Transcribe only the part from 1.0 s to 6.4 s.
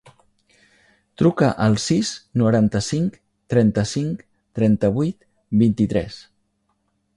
Truca al sis, noranta-cinc, trenta-cinc, trenta-vuit, vint-i-tres.